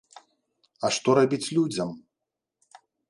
[0.87, 1.89] А што рабіць людзям?